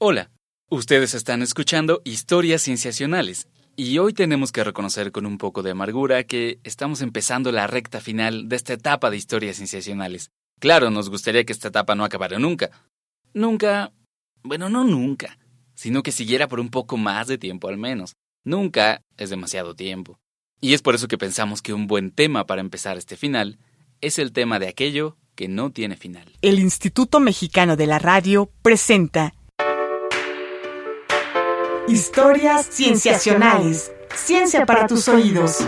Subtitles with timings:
[0.00, 0.30] Hola,
[0.70, 6.22] ustedes están escuchando Historias Cienciacionales y hoy tenemos que reconocer con un poco de amargura
[6.22, 10.30] que estamos empezando la recta final de esta etapa de Historias Cienciacionales.
[10.60, 12.70] Claro, nos gustaría que esta etapa no acabara nunca.
[13.34, 13.92] Nunca...
[14.44, 15.36] Bueno, no nunca,
[15.74, 18.14] sino que siguiera por un poco más de tiempo al menos.
[18.44, 20.20] Nunca es demasiado tiempo.
[20.60, 23.58] Y es por eso que pensamos que un buen tema para empezar este final
[24.00, 26.32] es el tema de aquello que no tiene final.
[26.40, 29.34] El Instituto Mexicano de la Radio presenta
[31.88, 33.90] Historias Cienciacionales.
[34.14, 35.66] Ciencia para tus oídos.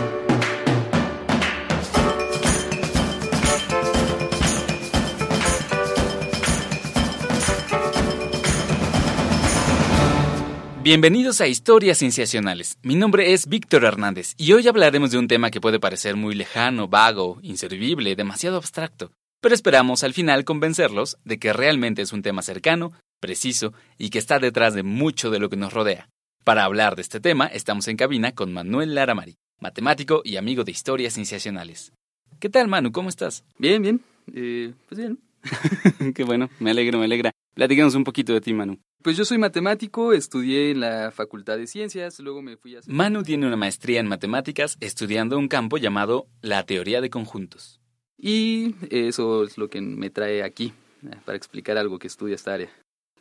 [10.83, 12.77] Bienvenidos a Historias Cienciacionales.
[12.83, 16.35] Mi nombre es Víctor Hernández y hoy hablaremos de un tema que puede parecer muy
[16.35, 19.11] lejano, vago, inservible, demasiado abstracto,
[19.41, 22.91] pero esperamos al final convencerlos de que realmente es un tema cercano
[23.21, 26.10] preciso y que está detrás de mucho de lo que nos rodea.
[26.43, 30.71] Para hablar de este tema, estamos en cabina con Manuel Laramari, matemático y amigo de
[30.71, 31.93] historias sensacionales.
[32.39, 32.91] ¿Qué tal, Manu?
[32.91, 33.45] ¿Cómo estás?
[33.59, 34.01] Bien, bien.
[34.33, 35.19] Eh, pues bien.
[36.15, 37.31] Qué bueno, me alegra, me alegra.
[37.53, 38.79] Platícanos un poquito de ti, Manu.
[39.03, 42.79] Pues yo soy matemático, estudié en la Facultad de Ciencias, luego me fui a...
[42.87, 47.81] Manu tiene una maestría en matemáticas estudiando un campo llamado la teoría de conjuntos.
[48.17, 50.73] Y eso es lo que me trae aquí,
[51.03, 52.69] eh, para explicar algo que estudia esta área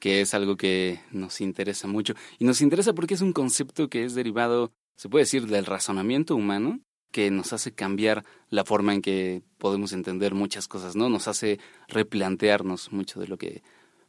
[0.01, 2.15] que es algo que nos interesa mucho.
[2.39, 6.35] Y nos interesa porque es un concepto que es derivado, se puede decir, del razonamiento
[6.35, 6.81] humano,
[7.13, 11.09] que nos hace cambiar la forma en que podemos entender muchas cosas, ¿no?
[11.09, 13.63] Nos hace replantearnos mucho de lo que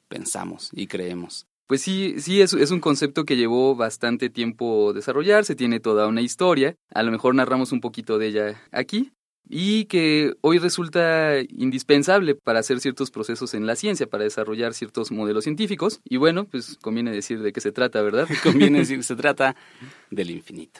[0.08, 1.48] pensamos y creemos.
[1.68, 6.22] Pues sí, sí, es, es un concepto que llevó bastante tiempo desarrollarse, tiene toda una
[6.22, 6.76] historia.
[6.94, 9.14] A lo mejor narramos un poquito de ella aquí,
[9.54, 15.12] y que hoy resulta indispensable para hacer ciertos procesos en la ciencia, para desarrollar ciertos
[15.12, 16.00] modelos científicos.
[16.06, 18.30] Y bueno, pues conviene decir de qué se trata, ¿verdad?
[18.44, 19.58] conviene decir se trata
[20.10, 20.80] del infinito.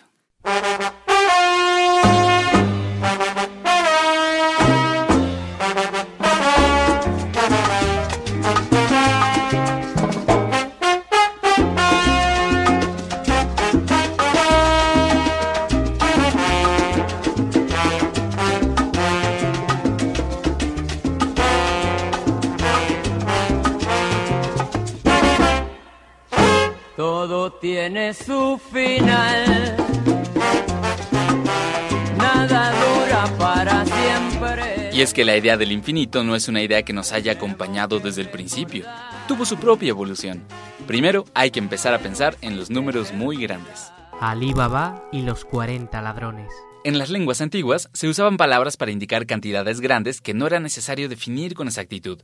[27.62, 29.78] Tiene su final.
[32.18, 34.90] Nada dura para siempre.
[34.92, 38.00] Y es que la idea del infinito no es una idea que nos haya acompañado
[38.00, 38.86] desde el principio.
[39.28, 40.44] Tuvo su propia evolución.
[40.88, 43.92] Primero hay que empezar a pensar en los números muy grandes.
[44.20, 46.52] Alí Baba y los 40 ladrones.
[46.84, 51.08] En las lenguas antiguas se usaban palabras para indicar cantidades grandes que no era necesario
[51.08, 52.24] definir con exactitud.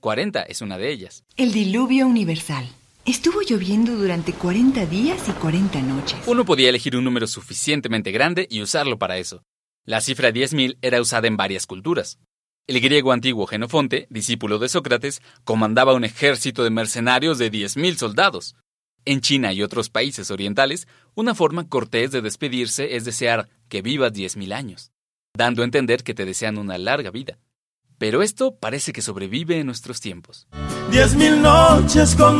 [0.00, 1.24] 40 es una de ellas.
[1.36, 2.68] El diluvio universal.
[3.08, 6.18] Estuvo lloviendo durante 40 días y 40 noches.
[6.26, 9.42] Uno podía elegir un número suficientemente grande y usarlo para eso.
[9.86, 12.18] La cifra 10.000 era usada en varias culturas.
[12.66, 18.56] El griego antiguo Genofonte, discípulo de Sócrates, comandaba un ejército de mercenarios de 10.000 soldados.
[19.06, 24.12] En China y otros países orientales, una forma cortés de despedirse es desear que vivas
[24.12, 24.92] 10.000 años,
[25.34, 27.38] dando a entender que te desean una larga vida.
[27.98, 30.46] Pero esto parece que sobrevive en nuestros tiempos.
[30.90, 32.38] Diez mil noches contigo.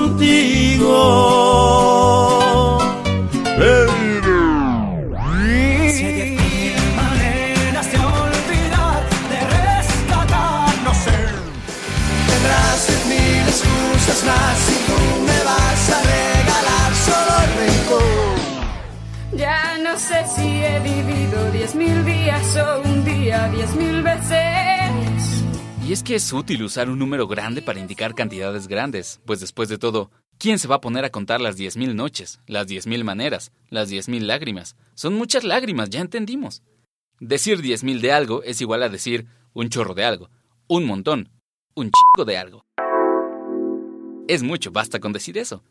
[12.79, 18.39] Si mil excusas más y tú me vas a regalar solo el rencor.
[19.33, 24.58] Ya no sé si he vivido diez mil días o un día diez mil veces.
[25.89, 29.71] Y es que es útil usar un número grande para indicar cantidades grandes, pues después
[29.71, 33.53] de todo, ¿quién se va a poner a contar las 10.000 noches, las 10.000 maneras,
[33.71, 34.77] las 10.000 lágrimas?
[34.93, 36.63] Son muchas lágrimas, ya entendimos.
[37.21, 40.29] Decir 10.000 de algo es igual a decir un chorro de algo,
[40.67, 41.31] un montón,
[41.75, 42.67] un chico de algo.
[44.29, 45.65] Es mucho, basta con decir eso.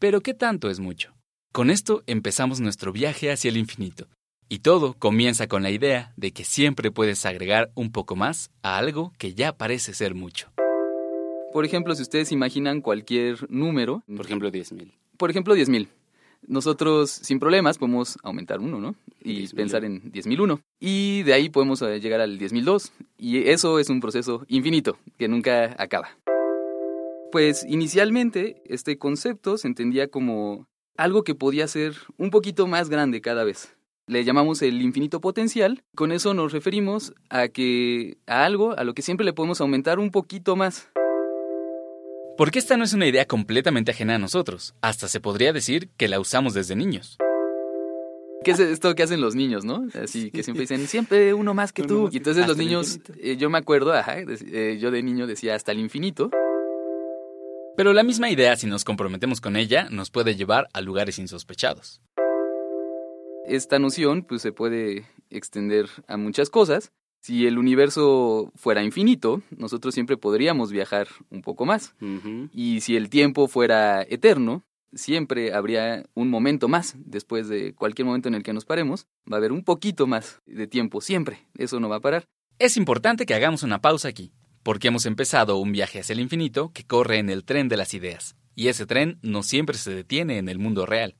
[0.00, 1.14] Pero ¿qué tanto es mucho?
[1.52, 4.08] Con esto empezamos nuestro viaje hacia el infinito.
[4.48, 8.78] Y todo comienza con la idea de que siempre puedes agregar un poco más a
[8.78, 10.52] algo que ya parece ser mucho.
[11.52, 14.92] Por ejemplo, si ustedes imaginan cualquier número, por ejemplo 10.000.
[15.16, 15.88] Por ejemplo 10.000.
[16.46, 18.94] Nosotros sin problemas podemos aumentar uno, ¿no?
[19.20, 20.60] Y pensar en 10.001.
[20.78, 22.92] Y de ahí podemos eh, llegar al 10.002.
[23.18, 26.10] Y eso es un proceso infinito, que nunca acaba.
[27.32, 33.20] Pues inicialmente este concepto se entendía como algo que podía ser un poquito más grande
[33.20, 33.75] cada vez
[34.06, 35.82] le llamamos el infinito potencial.
[35.94, 39.98] Con eso nos referimos a que a algo a lo que siempre le podemos aumentar
[39.98, 40.88] un poquito más.
[42.36, 46.08] Porque esta no es una idea completamente ajena a nosotros, hasta se podría decir que
[46.08, 47.16] la usamos desde niños.
[48.44, 49.88] ¿Qué es esto que hacen los niños, no?
[50.00, 52.10] Así que siempre dicen, siempre uno más que tú.
[52.12, 55.72] Y entonces los niños, eh, yo me acuerdo, ajá, eh, yo de niño decía hasta
[55.72, 56.30] el infinito.
[57.76, 62.00] Pero la misma idea, si nos comprometemos con ella, nos puede llevar a lugares insospechados.
[63.48, 66.92] Esta noción pues, se puede extender a muchas cosas.
[67.20, 71.94] Si el universo fuera infinito, nosotros siempre podríamos viajar un poco más.
[72.52, 74.62] Y si el tiempo fuera eterno,
[74.92, 76.94] siempre habría un momento más.
[76.98, 80.40] Después de cualquier momento en el que nos paremos, va a haber un poquito más
[80.46, 81.46] de tiempo, siempre.
[81.58, 82.26] Eso no va a parar.
[82.60, 84.32] Es importante que hagamos una pausa aquí
[84.66, 87.94] porque hemos empezado un viaje hacia el infinito que corre en el tren de las
[87.94, 91.14] ideas, y ese tren no siempre se detiene en el mundo real.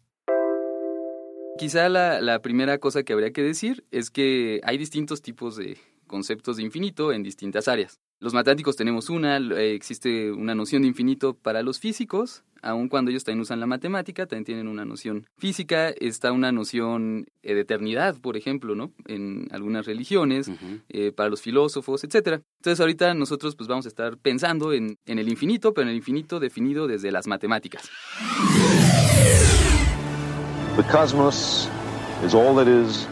[1.59, 6.59] Quizá la, primera cosa que habría que decir es que hay distintos tipos de conceptos
[6.59, 7.99] de infinito en distintas áreas.
[8.21, 13.11] Los matemáticos tenemos una, eh, existe una noción de infinito para los físicos, aun cuando
[13.11, 17.61] ellos también usan la matemática, también tienen una noción física, está una noción eh, de
[17.61, 18.93] eternidad, por ejemplo, ¿no?
[19.07, 20.51] En algunas religiones,
[20.89, 22.43] eh, para los filósofos, etc.
[22.59, 25.97] Entonces ahorita nosotros pues vamos a estar pensando en, en el infinito, pero en el
[25.97, 27.91] infinito definido desde las matemáticas.
[30.77, 31.71] The cosmos
[32.23, 33.09] is all that is,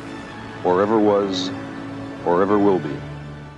[0.64, 1.50] or ever was,
[2.26, 2.94] or ever will be.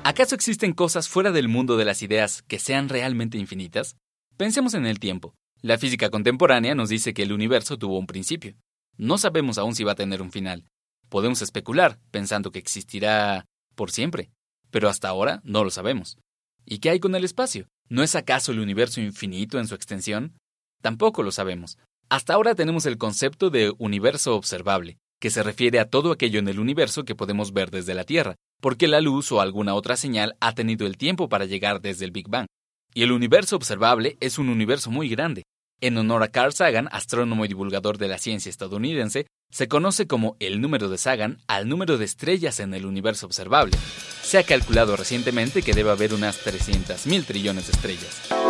[0.04, 3.96] ¿Acaso existen cosas fuera del mundo de las ideas que sean realmente infinitas?
[4.36, 5.34] Pensemos en el tiempo.
[5.60, 8.54] La física contemporánea nos dice que el universo tuvo un principio.
[8.96, 10.68] No sabemos aún si va a tener un final.
[11.08, 14.30] Podemos especular, pensando que existirá por siempre,
[14.70, 16.16] pero hasta ahora no lo sabemos.
[16.64, 17.66] ¿Y qué hay con el espacio?
[17.88, 20.38] ¿No es acaso el universo infinito en su extensión?
[20.80, 21.76] Tampoco lo sabemos.
[22.08, 26.46] Hasta ahora tenemos el concepto de universo observable, que se refiere a todo aquello en
[26.46, 30.36] el universo que podemos ver desde la Tierra, porque la luz o alguna otra señal
[30.40, 32.46] ha tenido el tiempo para llegar desde el Big Bang.
[32.94, 35.42] Y el universo observable es un universo muy grande.
[35.80, 40.36] En honor a Carl Sagan, astrónomo y divulgador de la ciencia estadounidense, se conoce como
[40.38, 43.76] el número de Sagan al número de estrellas en el universo observable.
[44.22, 48.45] Se ha calculado recientemente que debe haber unas 300.000 trillones de estrellas.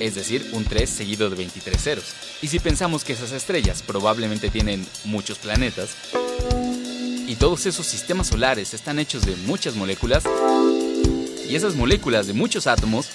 [0.00, 2.04] Es decir, un 3 seguido de 23 ceros.
[2.40, 5.90] Y si pensamos que esas estrellas probablemente tienen muchos planetas,
[7.26, 10.24] y todos esos sistemas solares están hechos de muchas moléculas,
[11.48, 13.10] y esas moléculas de muchos átomos,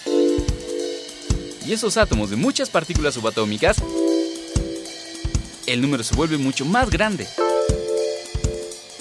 [1.66, 3.78] y esos átomos de muchas partículas subatómicas,
[5.66, 7.28] el número se vuelve mucho más grande.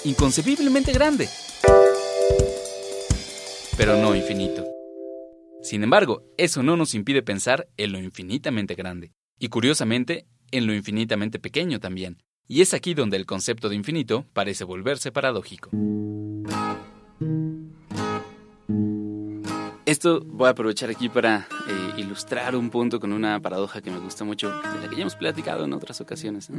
[0.03, 1.29] Inconcebiblemente grande.
[3.77, 4.74] Pero no infinito.
[5.65, 9.13] Sin embargo, eso no nos impide pensar en lo infinitamente grande.
[9.39, 12.21] Y curiosamente, en lo infinitamente pequeño también.
[12.47, 15.71] Y es aquí donde el concepto de infinito parece volverse paradójico.
[19.87, 23.97] Esto voy a aprovechar aquí para eh, ilustrar un punto con una paradoja que me
[23.97, 26.51] gusta mucho, de la que ya hemos platicado en otras ocasiones,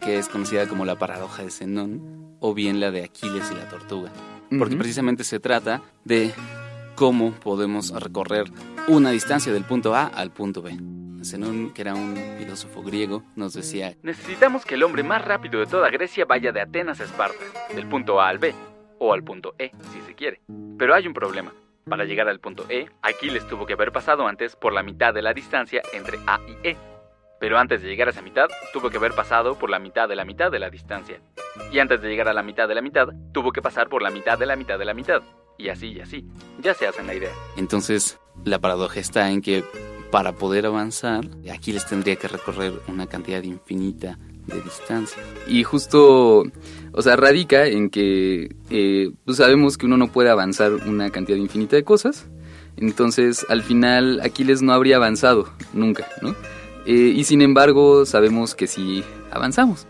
[0.00, 3.68] que es conocida como la paradoja de Zenón o bien la de Aquiles y la
[3.68, 4.10] tortuga.
[4.58, 6.32] Porque precisamente se trata de
[6.98, 8.46] cómo podemos recorrer
[8.88, 10.76] una distancia del punto A al punto B.
[11.22, 15.66] Zenón, que era un filósofo griego, nos decía, necesitamos que el hombre más rápido de
[15.66, 18.52] toda Grecia vaya de Atenas a Esparta, del punto A al B,
[18.98, 20.40] o al punto E, si se quiere.
[20.76, 21.52] Pero hay un problema.
[21.88, 25.22] Para llegar al punto E, Aquiles tuvo que haber pasado antes por la mitad de
[25.22, 26.76] la distancia entre A y E.
[27.38, 30.16] Pero antes de llegar a esa mitad, tuvo que haber pasado por la mitad de
[30.16, 31.20] la mitad de la distancia.
[31.70, 34.10] Y antes de llegar a la mitad de la mitad, tuvo que pasar por la
[34.10, 35.22] mitad de la mitad de la mitad.
[35.58, 36.24] Y así y así.
[36.62, 37.32] Ya se hacen la idea.
[37.56, 39.64] Entonces, la paradoja está en que
[40.10, 45.22] para poder avanzar, aquí les tendría que recorrer una cantidad infinita de distancia.
[45.46, 46.44] Y justo,
[46.92, 51.36] o sea, radica en que eh, pues sabemos que uno no puede avanzar una cantidad
[51.36, 52.26] infinita de cosas,
[52.76, 56.34] entonces al final Aquiles no habría avanzado nunca, ¿no?
[56.86, 59.86] Eh, y sin embargo sabemos que sí avanzamos.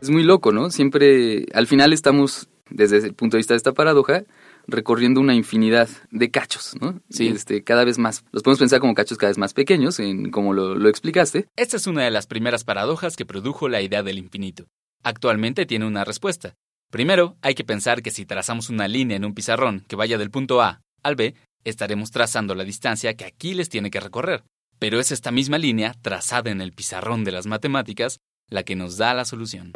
[0.00, 0.70] Es muy loco, ¿no?
[0.70, 4.22] Siempre, al final estamos, desde el punto de vista de esta paradoja,
[4.66, 7.00] recorriendo una infinidad de cachos, ¿no?
[7.10, 7.28] Sí.
[7.28, 8.24] Este, cada vez más.
[8.32, 11.48] Los podemos pensar como cachos cada vez más pequeños, en como lo, lo explicaste.
[11.56, 14.66] Esta es una de las primeras paradojas que produjo la idea del infinito.
[15.02, 16.54] Actualmente tiene una respuesta.
[16.90, 20.30] Primero, hay que pensar que si trazamos una línea en un pizarrón que vaya del
[20.30, 24.44] punto A al B, estaremos trazando la distancia que Aquiles tiene que recorrer.
[24.78, 28.18] Pero es esta misma línea, trazada en el pizarrón de las matemáticas,
[28.48, 29.72] la que nos da la solución.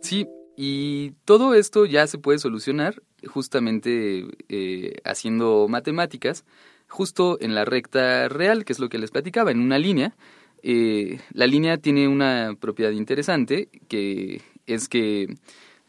[0.00, 6.44] Sí, y todo esto ya se puede solucionar justamente eh, haciendo matemáticas,
[6.88, 10.14] justo en la recta real, que es lo que les platicaba, en una línea.
[10.62, 15.34] Eh, la línea tiene una propiedad interesante, que es que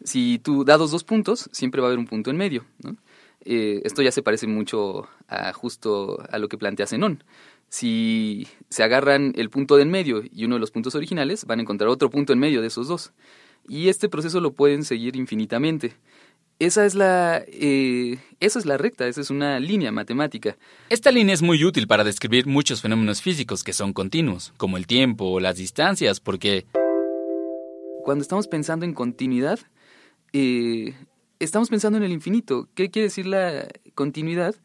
[0.04, 2.66] si tú dados dos puntos, siempre va a haber un punto en medio.
[3.46, 7.24] Eh, esto ya se parece mucho a justo a lo que plantea Zenón.
[7.70, 11.60] Si se agarran el punto de en medio y uno de los puntos originales, van
[11.60, 13.14] a encontrar otro punto en medio de esos dos.
[13.68, 15.96] Y este proceso lo pueden seguir infinitamente.
[16.60, 20.58] Esa es la, eh, esa es la recta, esa es una línea matemática.
[20.90, 24.88] Esta línea es muy útil para describir muchos fenómenos físicos que son continuos, como el
[24.88, 26.66] tiempo o las distancias, porque...
[28.04, 29.60] Cuando estamos pensando en continuidad,
[30.34, 30.94] eh,
[31.40, 32.70] estamos pensando en el infinito.
[32.76, 34.56] ¿Qué quiere decir la continuidad?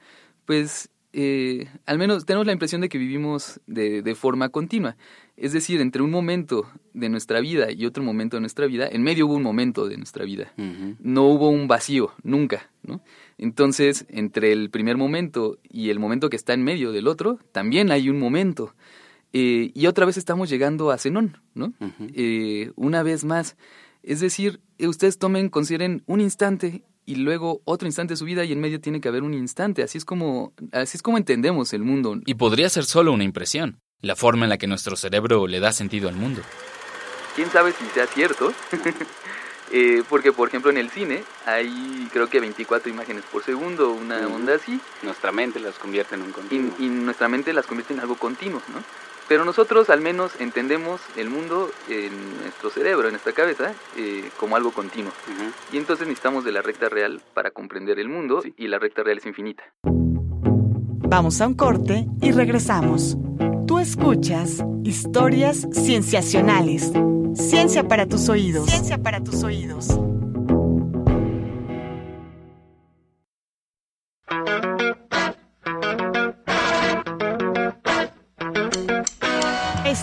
[0.45, 4.97] Pues eh, al menos tenemos la impresión de que vivimos de, de, forma continua.
[5.37, 9.03] Es decir, entre un momento de nuestra vida y otro momento de nuestra vida, en
[9.03, 10.53] medio hubo un momento de nuestra vida.
[11.01, 12.71] No hubo un vacío, nunca.
[12.83, 13.01] ¿no?
[13.39, 17.91] Entonces, entre el primer momento y el momento que está en medio del otro, también
[17.91, 18.75] hay un momento.
[19.33, 21.73] Eh, y otra vez estamos llegando a Zenón, ¿no?
[22.15, 23.57] eh, una vez más.
[24.03, 28.53] Es decir, ustedes tomen, consideren un instante y luego otro instante de su vida y
[28.53, 29.83] en medio tiene que haber un instante.
[29.83, 32.17] Así es como, así es como entendemos el mundo.
[32.27, 35.73] Y podría ser solo una impresión, la forma en la que nuestro cerebro le da
[35.73, 36.43] sentido al mundo.
[37.35, 38.53] ¿Quién sabe si sea cierto?
[39.73, 44.27] eh, porque, por ejemplo, en el cine hay creo que 24 imágenes por segundo, una
[44.27, 44.79] onda así.
[45.03, 46.75] Nuestra mente las convierte en un continuo.
[46.79, 48.85] Y, y nuestra mente las convierte en algo continuo, ¿no?
[49.29, 54.57] Pero nosotros al menos entendemos el mundo en nuestro cerebro, en nuestra cabeza, eh, como
[54.57, 55.13] algo continuo.
[55.29, 55.53] Uh -huh.
[55.75, 58.55] Y entonces necesitamos de la recta real para comprender el mundo sí.
[58.57, 59.63] y la recta real es infinita.
[61.11, 63.17] Vamos a un corte y regresamos.
[63.67, 66.93] Tú escuchas historias cienciacionales.
[67.35, 68.69] Ciencia para tus oídos.
[68.69, 69.89] Ciencia para tus oídos.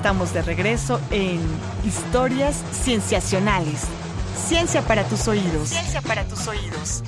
[0.05, 1.41] Estamos de regreso en
[1.83, 3.85] Historias Cienciacionales.
[4.47, 5.69] Ciencia para tus oídos.
[5.69, 7.01] Ciencia para tus oídos.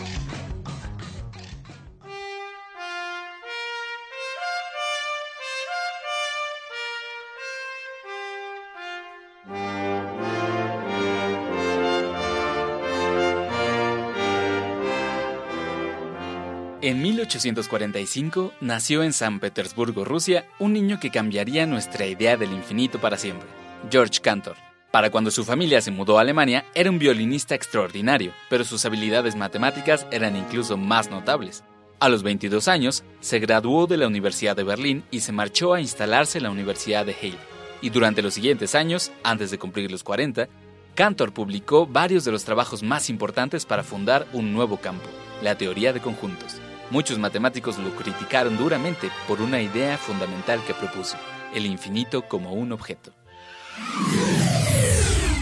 [16.88, 22.98] En 1845 nació en San Petersburgo, Rusia, un niño que cambiaría nuestra idea del infinito
[22.98, 23.50] para siempre,
[23.92, 24.56] George Cantor.
[24.90, 29.36] Para cuando su familia se mudó a Alemania, era un violinista extraordinario, pero sus habilidades
[29.36, 31.62] matemáticas eran incluso más notables.
[32.00, 35.82] A los 22 años, se graduó de la Universidad de Berlín y se marchó a
[35.82, 37.38] instalarse en la Universidad de Halle.
[37.82, 40.48] Y durante los siguientes años, antes de cumplir los 40,
[40.96, 45.10] Cantor publicó varios de los trabajos más importantes para fundar un nuevo campo,
[45.42, 46.62] la teoría de conjuntos.
[46.90, 51.18] Muchos matemáticos lo criticaron duramente por una idea fundamental que propuso,
[51.54, 53.12] el infinito como un objeto.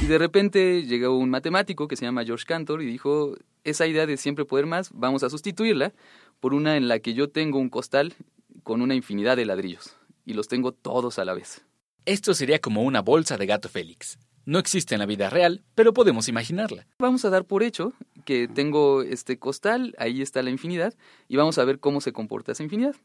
[0.02, 4.08] Y de repente llegó un matemático que se llama George Cantor y dijo, esa idea
[4.08, 5.94] de siempre poder más, vamos a sustituirla
[6.40, 8.16] por una en la que yo tengo un costal
[8.64, 11.64] con una infinidad de ladrillos, y los tengo todos a la vez.
[12.06, 14.18] Esto sería como una bolsa de gato Félix.
[14.46, 16.86] No existe en la vida real, pero podemos imaginarla.
[17.00, 17.94] Vamos a dar por hecho
[18.26, 20.94] que tengo este costal, ahí está la infinidad,
[21.28, 22.96] y vamos a ver cómo se comporta esa infinidad.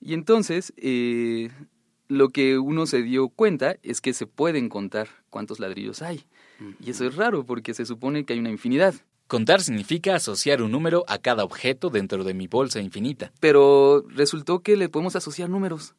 [0.00, 1.50] Y entonces, eh,
[2.08, 6.24] lo que uno se dio cuenta es que se pueden contar cuántos ladrillos hay.
[6.84, 8.94] Y eso es raro porque se supone que hay una infinidad.
[9.28, 13.32] Contar significa asociar un número a cada objeto dentro de mi bolsa infinita.
[13.38, 15.94] Pero resultó que le podemos asociar números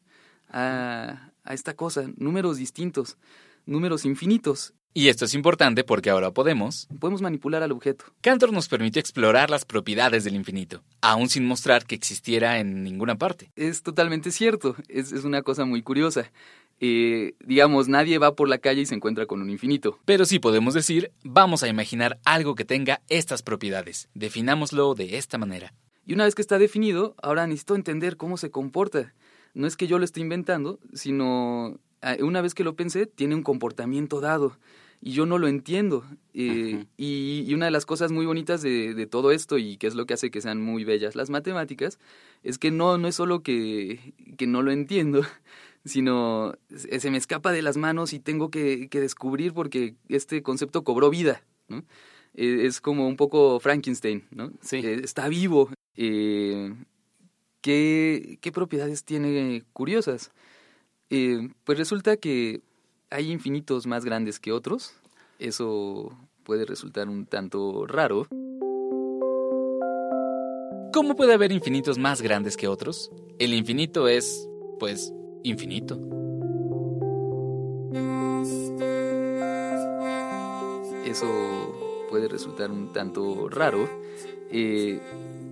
[0.50, 3.16] a, a esta cosa, números distintos,
[3.64, 4.74] números infinitos.
[4.94, 6.86] Y esto es importante porque ahora podemos...
[7.00, 8.04] Podemos manipular al objeto.
[8.20, 13.16] Cantor nos permitió explorar las propiedades del infinito, aún sin mostrar que existiera en ninguna
[13.16, 13.50] parte.
[13.56, 16.30] Es totalmente cierto, es, es una cosa muy curiosa.
[16.78, 19.98] Eh, digamos, nadie va por la calle y se encuentra con un infinito.
[20.04, 24.08] Pero sí podemos decir, vamos a imaginar algo que tenga estas propiedades.
[24.14, 25.72] Definámoslo de esta manera.
[26.04, 29.14] Y una vez que está definido, ahora necesito entender cómo se comporta.
[29.54, 31.78] No es que yo lo esté inventando, sino
[32.20, 34.56] una vez que lo pensé, tiene un comportamiento dado
[35.04, 36.04] y yo no lo entiendo.
[36.32, 36.86] Eh, uh -huh.
[36.96, 39.96] y, y, una de las cosas muy bonitas de, de, todo esto y que es
[39.96, 41.98] lo que hace que sean muy bellas las matemáticas,
[42.44, 45.22] es que no, no es solo que, que no lo entiendo,
[45.84, 50.84] sino se me escapa de las manos y tengo que, que descubrir porque este concepto
[50.84, 51.42] cobró vida.
[51.68, 51.84] ¿no?
[52.34, 54.52] Eh, es como un poco Frankenstein, ¿no?
[54.62, 54.76] Sí.
[54.76, 55.68] Eh, está vivo.
[55.94, 56.72] ¿qué,
[58.40, 60.30] ¿Qué propiedades tiene curiosas?
[61.64, 62.62] Pues resulta que
[63.10, 64.94] hay infinitos más grandes que otros.
[65.38, 68.26] Eso puede resultar un tanto raro.
[70.92, 73.10] ¿Cómo puede haber infinitos más grandes que otros?
[73.38, 76.00] El infinito es, pues, infinito.
[81.04, 83.88] Eso puede resultar un tanto raro,
[84.50, 84.98] eh,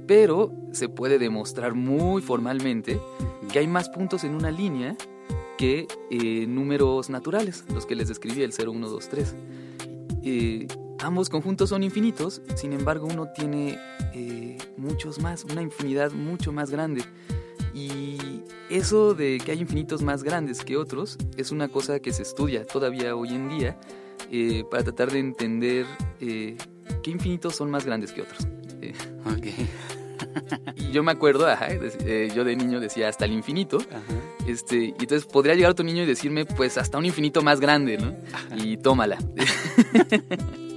[0.06, 2.98] pero se puede demostrar muy formalmente
[3.52, 4.96] que hay más puntos en una línea
[5.60, 9.34] que eh, números naturales, los que les describí, el 0, 1, 2, 3.
[10.22, 10.66] Eh,
[11.00, 13.78] ambos conjuntos son infinitos, sin embargo uno tiene
[14.14, 17.04] eh, muchos más, una infinidad mucho más grande.
[17.74, 18.16] Y
[18.70, 22.64] eso de que hay infinitos más grandes que otros es una cosa que se estudia
[22.64, 23.78] todavía hoy en día
[24.30, 25.84] eh, para tratar de entender
[26.20, 26.56] eh,
[27.02, 28.48] qué infinitos son más grandes que otros.
[28.80, 28.94] Eh,
[29.36, 29.66] y
[30.92, 33.78] yo me acuerdo, ajá, eh, yo de niño decía hasta el infinito.
[34.46, 37.98] Este, y entonces podría llegar otro niño y decirme, pues hasta un infinito más grande,
[37.98, 38.14] ¿no?
[38.56, 39.18] Y tómala.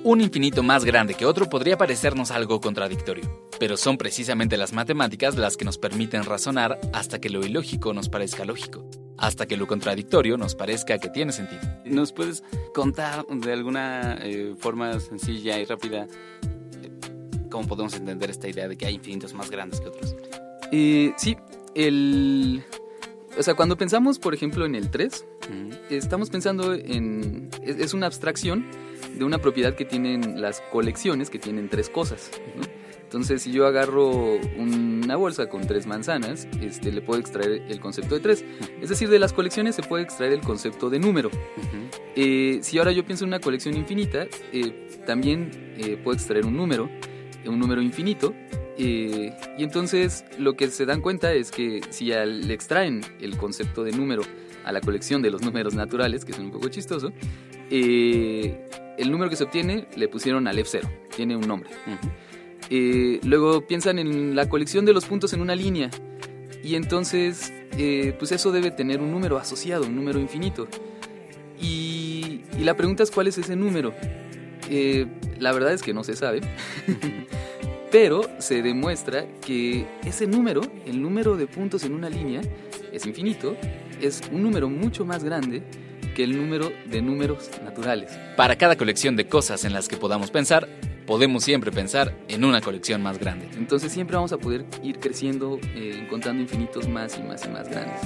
[0.05, 3.23] Un infinito más grande que otro podría parecernos algo contradictorio,
[3.57, 8.09] pero son precisamente las matemáticas las que nos permiten razonar hasta que lo ilógico nos
[8.09, 8.85] parezca lógico,
[9.17, 11.61] hasta que lo contradictorio nos parezca que tiene sentido.
[11.85, 12.43] ¿Nos puedes
[12.73, 16.05] contar de alguna eh, forma sencilla y rápida
[17.53, 20.15] cómo podemos entender esta idea de que hay infinitos más grandes que otros?
[20.71, 21.37] Eh, sí,
[21.75, 22.63] el...
[23.37, 25.25] O sea, cuando pensamos, por ejemplo, en el 3,
[25.91, 27.49] estamos pensando en...
[27.61, 28.65] Es, es una abstracción
[29.15, 32.63] de una propiedad que tienen las colecciones, que tienen tres cosas, ¿no?
[33.13, 38.15] Entonces, si yo agarro una bolsa con tres manzanas, este, le puedo extraer el concepto
[38.15, 38.43] de tres.
[38.81, 41.29] Es decir, de las colecciones se puede extraer el concepto de número.
[42.15, 46.57] Eh, si ahora yo pienso en una colección infinita, eh, también eh, puedo extraer un
[46.57, 46.89] número,
[47.49, 48.33] un número infinito.
[48.77, 53.37] eh, y entonces lo que se dan cuenta es que si al- le extraen el
[53.37, 54.23] concepto de número
[54.65, 57.11] a la colección de los números naturales, que es un poco chistoso,
[57.69, 58.59] eh,
[58.97, 61.69] el número que se obtiene le pusieron al F0, tiene un nombre.
[62.69, 65.89] Eh, luego piensan en la colección de los puntos en una línea
[66.63, 67.51] y entonces
[68.19, 70.67] pues eso debe tener un número asociado, un número infinito.
[71.61, 73.93] Y, y la pregunta es cuál es ese número.
[74.69, 75.07] Eh,
[75.39, 76.41] la verdad es que no se sabe,
[77.91, 82.41] pero se demuestra que ese número, el número de puntos en una línea,
[82.91, 83.55] es infinito,
[84.01, 85.63] es un número mucho más grande
[86.15, 88.17] que el número de números naturales.
[88.37, 90.67] Para cada colección de cosas en las que podamos pensar,
[91.05, 93.49] podemos siempre pensar en una colección más grande.
[93.57, 97.69] Entonces siempre vamos a poder ir creciendo, eh, encontrando infinitos más y más y más
[97.69, 98.01] grandes.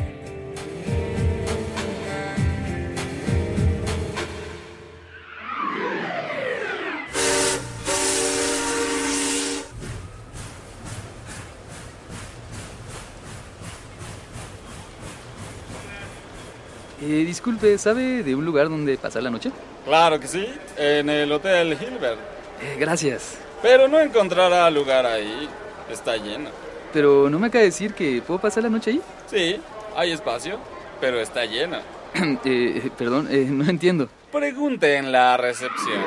[17.08, 19.50] Eh, disculpe, ¿sabe de un lugar donde pasar la noche?
[19.86, 22.20] Claro que sí, en el Hotel Hilbert.
[22.62, 23.38] Eh, gracias.
[23.62, 25.48] Pero no encontrará lugar ahí,
[25.90, 26.50] está lleno.
[26.92, 29.02] Pero no me acaba de decir que puedo pasar la noche ahí.
[29.28, 29.56] Sí,
[29.96, 30.60] hay espacio,
[31.00, 31.78] pero está lleno.
[32.44, 34.10] Eh, perdón, eh, no entiendo.
[34.30, 36.04] Pregunte en la recepción.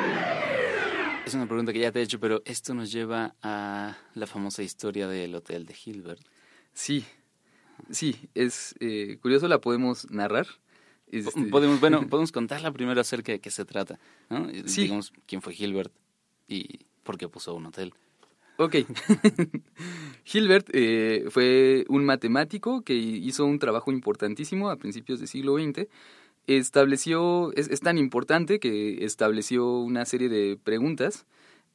[1.25, 4.61] Es una pregunta que ya te he hecho, pero esto nos lleva a la famosa
[4.61, 6.21] historia del Hotel de Hilbert.
[6.73, 7.05] Sí,
[7.89, 10.45] sí, es eh, curioso, la podemos narrar.
[11.11, 14.47] Este- Podemos, bueno, podemos contarla primero acerca de qué se trata, ¿no?
[14.65, 14.83] Sí.
[14.83, 15.91] Digamos, quién fue Hilbert
[16.47, 17.93] y por qué puso un hotel.
[18.57, 18.75] Ok.
[20.33, 25.87] Hilbert eh, fue un matemático que hizo un trabajo importantísimo a principios del siglo XX.
[26.47, 31.25] Estableció, es, es tan importante que estableció una serie de preguntas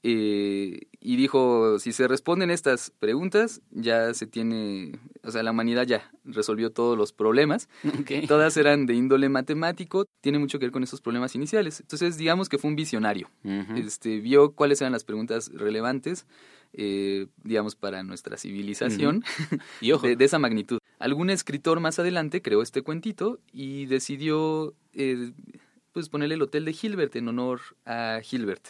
[0.02, 4.92] eh, y dijo, si se responden estas preguntas, ya se tiene,
[5.26, 7.68] o sea, la humanidad ya resolvió todos los problemas.
[8.28, 11.80] Todas eran de índole matemático, tiene mucho que ver con esos problemas iniciales.
[11.80, 13.28] Entonces, digamos que fue un visionario.
[13.76, 16.26] este, vio cuáles eran las preguntas relevantes,
[16.72, 19.22] eh, digamos, para nuestra civilización
[19.80, 20.06] Y ojo.
[20.06, 20.78] de, de esa magnitud.
[20.98, 25.32] Algún escritor más adelante creó este cuentito y decidió eh,
[25.92, 28.68] pues ponerle el Hotel de Hilbert en honor a Hilbert.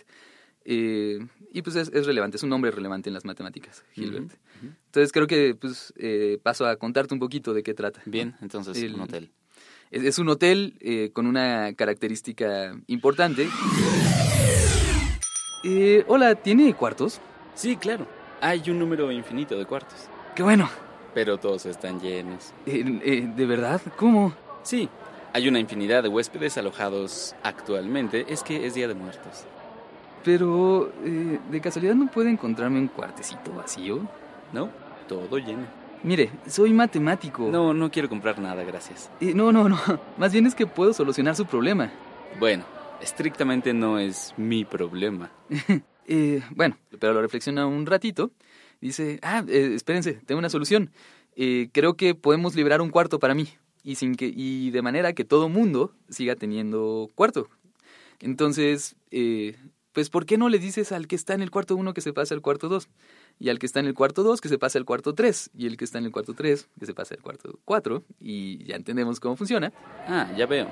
[0.68, 4.32] Eh, y pues es, es relevante, es un nombre relevante en las matemáticas, Hilbert.
[4.86, 8.02] Entonces creo que pues eh, paso a contarte un poquito de qué trata.
[8.04, 9.30] Bien, entonces El- un hotel.
[9.92, 13.48] Es, es un hotel eh, con una característica importante.
[15.64, 17.20] Eh, hola, ¿tiene cuartos?
[17.54, 18.06] Sí, claro.
[18.40, 20.08] Hay un número infinito de cuartos.
[20.34, 20.68] ¡Qué bueno!
[21.14, 22.52] Pero todos están llenos.
[22.66, 23.80] Eh, ¿De verdad?
[23.96, 24.34] ¿Cómo?
[24.62, 24.88] Sí,
[25.32, 28.26] hay una infinidad de huéspedes alojados actualmente.
[28.28, 29.44] Es que es Día de Muertos.
[30.26, 34.00] Pero, eh, ¿de casualidad no puede encontrarme un cuartecito vacío?
[34.52, 34.70] No,
[35.06, 35.68] todo lleno.
[36.02, 37.48] Mire, soy matemático.
[37.48, 39.08] No, no quiero comprar nada, gracias.
[39.20, 39.78] Eh, no, no, no.
[40.18, 41.92] Más bien es que puedo solucionar su problema.
[42.40, 42.64] Bueno,
[43.00, 45.30] estrictamente no es mi problema.
[46.08, 48.30] Eh, bueno, pero lo reflexiona un ratito.
[48.80, 50.92] Dice, ah, espérense, tengo una solución.
[51.34, 53.48] Creo que podemos liberar un cuarto para mí.
[53.82, 57.48] Y, sin que, y de manera que todo mundo siga teniendo cuarto.
[58.20, 59.56] Entonces, eh,
[59.96, 62.12] pues ¿por qué no le dices al que está en el cuarto 1 que se
[62.12, 62.86] pase al cuarto 2?
[63.40, 65.52] Y al que está en el cuarto 2 que se pase al cuarto 3.
[65.56, 68.02] Y el que está en el cuarto 3 que se pase al cuarto 4.
[68.20, 69.72] Y ya entendemos cómo funciona.
[70.06, 70.68] Ah, ya veo.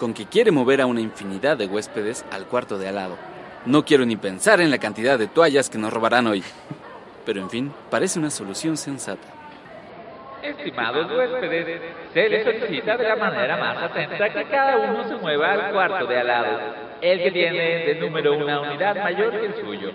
[0.00, 3.16] Con que quiere mover a una infinidad de huéspedes al cuarto de al lado.
[3.66, 6.42] No quiero ni pensar en la cantidad de toallas que nos robarán hoy.
[7.24, 9.28] Pero en fin, parece una solución sensata.
[10.42, 15.52] Estimados huéspedes, se les solicita de la manera más atenta que cada uno se mueva
[15.52, 19.54] al cuarto de al lado, el que tiene de número una unidad mayor que el
[19.54, 19.92] suyo.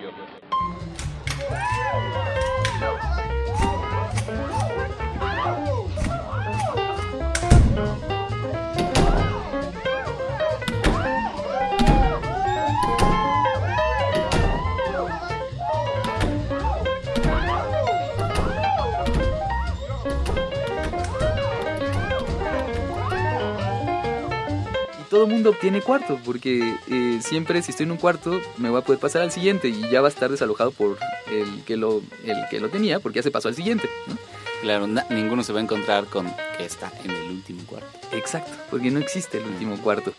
[25.22, 28.84] Todo mundo obtiene cuarto, porque eh, siempre si estoy en un cuarto me voy a
[28.84, 30.98] poder pasar al siguiente y ya va a estar desalojado por
[31.32, 33.88] el que lo, el que lo tenía, porque ya se pasó al siguiente.
[34.08, 34.16] ¿no?
[34.64, 36.26] Claro, na- ninguno se va a encontrar con
[36.58, 37.88] que está en el último cuarto.
[38.14, 40.12] Exacto, porque no existe el último cuarto.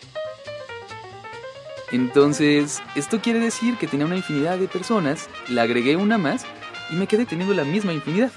[1.91, 6.45] Entonces, esto quiere decir que tenía una infinidad de personas, le agregué una más
[6.89, 8.31] y me quedé teniendo la misma infinidad.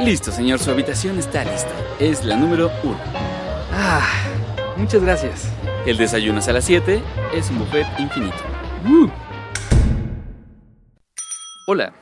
[0.00, 1.70] Listo, señor, su habitación está lista.
[1.98, 2.98] Es la número uno.
[3.76, 4.08] Ah,
[4.76, 5.48] muchas gracias.
[5.86, 7.00] El desayuno es a las 7,
[7.34, 8.36] es un buffet infinito.
[8.88, 9.08] Uh.
[11.66, 11.92] Hola,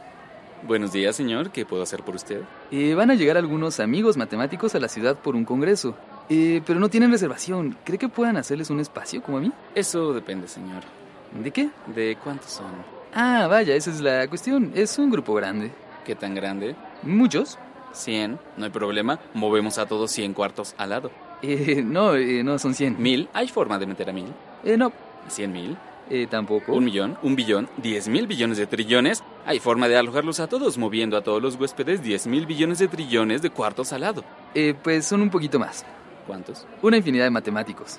[0.65, 1.51] Buenos días, señor.
[1.51, 2.43] ¿Qué puedo hacer por usted?
[2.71, 5.97] eh, van a llegar algunos amigos matemáticos a la ciudad por un congreso,
[6.29, 7.77] eh, pero no tienen reservación.
[7.85, 9.51] ¿Cree que puedan hacerles un espacio como a mí?
[9.75, 10.85] Eso depende, señor.
[11.33, 11.71] ¿De qué?
[11.89, 12.71] ¿De cuántos son?
[13.13, 14.71] Ah, vaya, esa es la cuestión.
[14.77, 15.73] Es un grupo grande.
[16.07, 16.77] ¿Qué tan grande?
[17.03, 17.59] ¿Muchos?
[17.93, 18.39] 100.
[18.57, 19.19] No hay problema.
[19.35, 21.11] Movemos a todos 100 cuartos al lado.
[21.49, 23.03] Eh, no, eh, no, son 100.
[23.03, 23.29] ¿Mil?
[23.33, 24.33] ¿Hay forma de meter a mil?
[24.65, 24.93] Eh, no,
[25.29, 25.77] ¿100 mil?
[26.09, 26.73] eh, tampoco.
[26.75, 27.17] ¿Un millón?
[27.23, 27.69] ¿Un billón?
[27.79, 29.25] ¿Diez mil billones de trillones?
[29.47, 32.89] Hay forma de alojarlos a todos, moviendo a todos los huéspedes 10 mil billones de
[32.89, 34.23] trillones de cuartos al lado.
[34.55, 35.85] Eh, pues son un poquito más.
[36.27, 36.67] ¿Cuántos?
[36.83, 37.99] Una infinidad de matemáticos.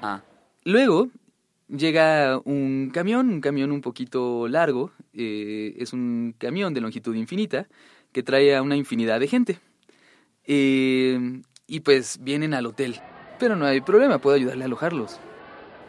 [0.00, 0.22] Ah,
[0.64, 1.08] Luego
[1.68, 4.92] llega un camión, un camión un poquito largo.
[5.12, 7.66] eh, es un camión de longitud infinita
[8.12, 9.58] que trae a una infinidad de gente.
[10.46, 13.00] Eh, y pues vienen al hotel.
[13.38, 15.18] Pero no hay problema, puedo ayudarle a alojarlos.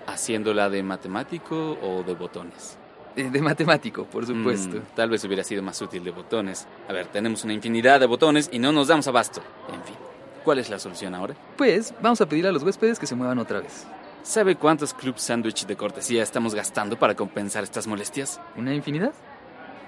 [0.08, 2.78] ¿haciéndola de matemático o de botones?
[3.16, 4.78] Eh, de matemático, por supuesto.
[4.78, 6.68] Mm, tal vez hubiera sido más útil de botones.
[6.88, 9.42] A ver, tenemos una infinidad de botones y no nos damos abasto.
[9.74, 9.96] En fin,
[10.44, 11.36] ¿cuál es la solución ahora?
[11.58, 13.86] Pues vamos a pedir a los huéspedes que se muevan otra vez.
[14.24, 18.40] ¿Sabe cuántos club sándwich de cortesía estamos gastando para compensar estas molestias?
[18.56, 19.14] ¿Una infinidad?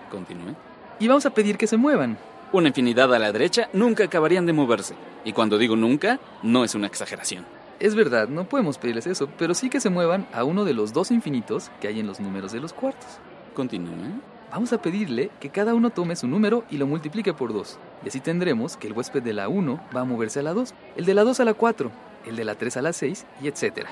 [0.10, 0.56] Continúe.
[1.00, 2.18] Y vamos a pedir que se muevan.
[2.54, 4.94] Una infinidad a la derecha nunca acabarían de moverse.
[5.26, 7.48] Y cuando digo nunca, no es una exageración.
[7.80, 10.94] Es verdad, no podemos pedirles eso, pero sí que se muevan a uno de los
[10.94, 13.10] dos infinitos que hay en los números de los cuartos.
[13.56, 14.22] Continúe.
[14.52, 17.80] Vamos a pedirle que cada uno tome su número y lo multiplique por 2.
[18.06, 20.76] Y así tendremos que el huésped de la 1 va a moverse a la 2,
[20.96, 21.92] el de la 2 a la 4,
[22.28, 23.88] el de la 3 a la 6 y etc.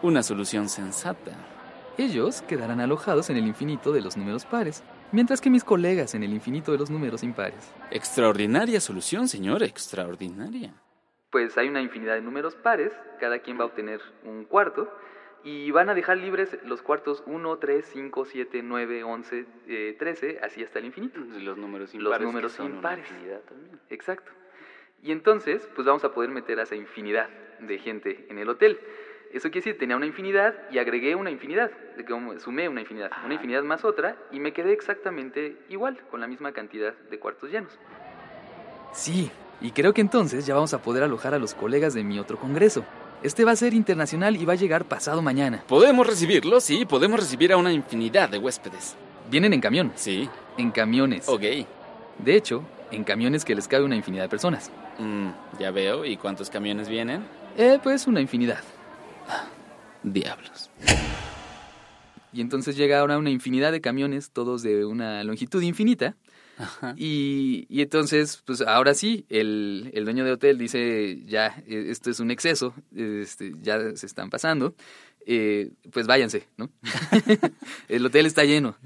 [0.00, 1.32] Una solución sensata.
[1.98, 6.22] Ellos quedarán alojados en el infinito de los números pares, mientras que mis colegas en
[6.22, 7.72] el infinito de los números impares.
[7.90, 10.74] Extraordinaria solución, señor, extraordinaria.
[11.30, 14.92] Pues hay una infinidad de números pares, cada quien va a obtener un cuarto,
[15.42, 20.40] y van a dejar libres los cuartos 1, 3, 5, 7, 9, 11, eh, 13,
[20.42, 21.18] así hasta el infinito.
[21.20, 23.06] Los números Los números impares.
[23.88, 24.32] Exacto.
[25.02, 27.28] Y entonces, pues vamos a poder meter a esa infinidad
[27.60, 28.78] de gente en el hotel.
[29.32, 31.70] Eso quiere decir, tenía una infinidad y agregué una infinidad,
[32.38, 36.52] sumé una infinidad, una infinidad más otra, y me quedé exactamente igual, con la misma
[36.52, 37.72] cantidad de cuartos llenos.
[38.92, 42.18] Sí, y creo que entonces ya vamos a poder alojar a los colegas de mi
[42.18, 42.84] otro congreso.
[43.22, 45.62] Este va a ser internacional y va a llegar pasado mañana.
[45.68, 48.96] Podemos recibirlo, sí, podemos recibir a una infinidad de huéspedes.
[49.30, 49.92] Vienen en camión.
[49.94, 50.28] Sí.
[50.56, 51.28] En camiones.
[51.28, 51.42] Ok.
[52.18, 54.72] De hecho, en camiones que les cabe una infinidad de personas.
[54.98, 56.04] Mm, ya veo.
[56.04, 57.24] ¿Y cuántos camiones vienen?
[57.56, 58.60] Eh, pues una infinidad.
[60.02, 60.70] Diablos.
[62.32, 66.16] Y entonces llega ahora una infinidad de camiones, todos de una longitud infinita.
[66.58, 66.94] Ajá.
[66.96, 72.10] Y, y entonces, pues ahora sí, el, el dueño de hotel dice, ya, eh, esto
[72.10, 74.74] es un exceso, este, ya se están pasando,
[75.26, 76.70] eh, pues váyanse, ¿no?
[77.88, 78.76] el hotel está lleno.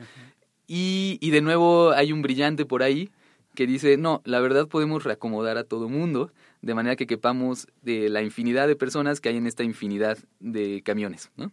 [0.66, 3.10] Y, y de nuevo hay un brillante por ahí
[3.54, 6.32] que dice, no, la verdad podemos reacomodar a todo mundo
[6.64, 10.82] de manera que quepamos de la infinidad de personas que hay en esta infinidad de
[10.82, 11.52] camiones, ¿no?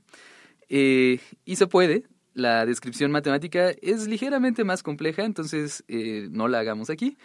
[0.69, 6.59] Eh, y se puede, la descripción matemática es ligeramente más compleja, entonces eh, no la
[6.59, 7.17] hagamos aquí,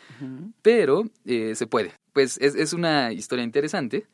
[0.63, 1.93] pero eh, se puede.
[2.13, 4.07] Pues es, es una historia interesante.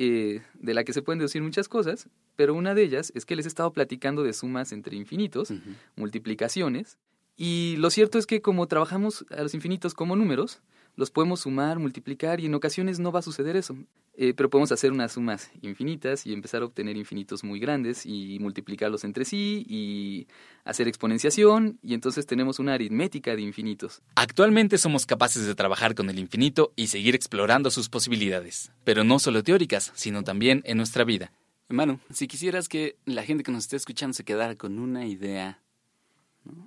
[0.00, 3.34] eh, de la que se pueden deducir muchas cosas, pero una de ellas es que
[3.34, 5.52] les he estado platicando de sumas entre infinitos,
[5.96, 6.98] multiplicaciones,
[7.36, 10.60] y lo cierto es que como trabajamos a los infinitos como números,
[10.98, 13.76] los podemos sumar, multiplicar y en ocasiones no va a suceder eso.
[14.16, 18.36] Eh, pero podemos hacer unas sumas infinitas y empezar a obtener infinitos muy grandes y
[18.40, 20.26] multiplicarlos entre sí y
[20.64, 24.02] hacer exponenciación y entonces tenemos una aritmética de infinitos.
[24.16, 29.20] Actualmente somos capaces de trabajar con el infinito y seguir explorando sus posibilidades, pero no
[29.20, 31.30] solo teóricas, sino también en nuestra vida.
[31.68, 35.60] Hermano, si quisieras que la gente que nos esté escuchando se quedara con una idea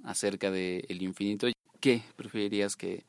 [0.05, 1.47] acerca del infinito,
[1.81, 3.03] ¿qué preferirías que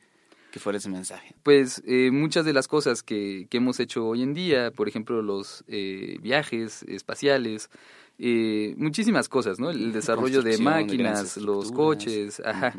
[0.53, 1.35] que fuera ese mensaje?
[1.43, 5.21] Pues eh, muchas de las cosas que, que, hemos hecho hoy en día, por ejemplo,
[5.23, 7.71] los eh, viajes espaciales,
[8.19, 9.71] eh, muchísimas cosas, ¿no?
[9.71, 12.75] El desarrollo de máquinas, los coches, ajá.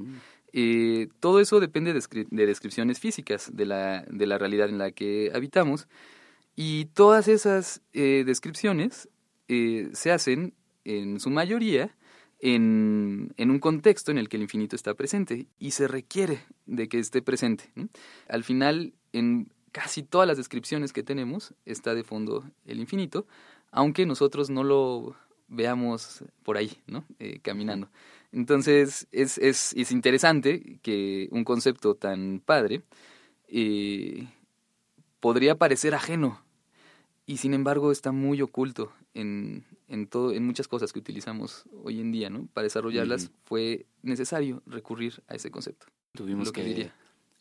[1.19, 5.31] todo eso depende de, de, descripciones físicas de la, de la realidad en la que
[5.33, 5.87] habitamos.
[6.55, 9.09] Y todas esas descripciones
[9.47, 10.53] se hacen,
[10.85, 11.95] en su mayoría,
[12.45, 16.99] en, un contexto en el que el infinito está presente y se requiere de que
[16.99, 17.71] esté presente.
[18.27, 23.25] Al final, en casi todas las descripciones que tenemos está de fondo el infinito,
[23.71, 25.15] aunque nosotros no lo
[25.47, 27.05] veamos por ahí, ¿no?
[27.19, 27.89] Eh, caminando.
[28.33, 32.81] Entonces, es, es, es, interesante que un concepto tan padre
[33.47, 34.27] eh,
[35.21, 36.41] podría parecer ajeno
[37.25, 42.01] y sin embargo está muy oculto en, en, todo, en muchas cosas que utilizamos hoy
[42.01, 42.47] en día, ¿no?
[42.51, 45.85] Para desarrollarlas fue necesario recurrir a ese concepto.
[46.13, 46.91] Tuvimos que,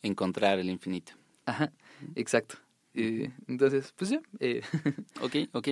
[0.03, 1.13] encontrar el infinito.
[1.45, 1.73] Ajá,
[2.15, 2.55] exacto.
[2.93, 4.21] Eh, entonces, pues ya.
[4.39, 4.61] Eh.
[5.21, 5.67] ok, ok.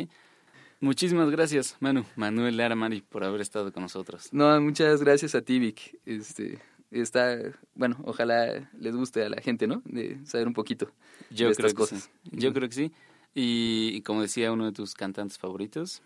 [0.79, 4.29] Muchísimas gracias, Manu, Manuel Lara Mari, por haber estado con nosotros.
[4.31, 5.99] No, muchas gracias a ti, Vic.
[6.07, 6.57] Este,
[6.89, 7.37] está,
[7.75, 9.83] bueno, ojalá les guste a la gente, ¿no?
[9.85, 10.91] De saber un poquito
[11.29, 12.09] Yo de creo estas que cosas.
[12.23, 12.31] Sí.
[12.31, 12.91] Yo creo que sí.
[13.35, 16.01] Y como decía uno de tus cantantes favoritos,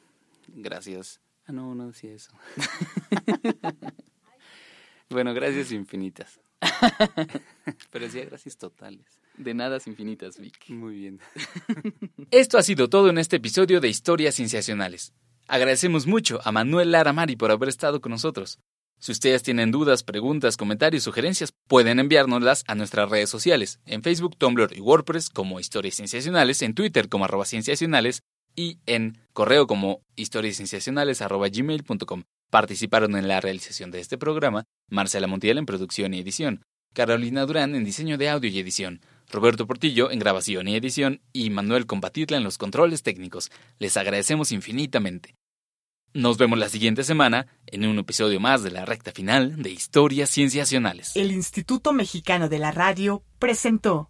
[0.47, 1.21] gracias.
[1.45, 2.31] Ah, no, no decía eso.
[5.09, 6.39] bueno, gracias infinitas.
[7.91, 9.05] Pero decía gracias totales.
[9.37, 10.69] De nada infinitas, Vic.
[10.69, 11.19] Muy bien.
[12.31, 15.13] Esto ha sido todo en este episodio de Historias Cienciacionales.
[15.47, 18.59] Agradecemos mucho a Manuel Lara Mari por haber estado con nosotros.
[18.97, 24.37] Si ustedes tienen dudas, preguntas, comentarios, sugerencias, pueden enviárnoslas a nuestras redes sociales, en Facebook,
[24.37, 28.23] Tumblr y WordPress como Historias Cienciacionales, en Twitter como arroba cienciacionales
[28.55, 32.23] y en correo como historiascienciacionales arroba gmail.com.
[32.49, 36.63] Participaron en la realización de este programa Marcela Montiel en producción y edición,
[36.93, 41.49] Carolina Durán en diseño de audio y edición, Roberto Portillo en grabación y edición y
[41.49, 43.51] Manuel Compatitla en los controles técnicos.
[43.79, 45.35] Les agradecemos infinitamente.
[46.13, 50.29] Nos vemos la siguiente semana en un episodio más de la recta final de Historias
[50.29, 51.13] Cienciacionales.
[51.15, 54.09] El Instituto Mexicano de la Radio presentó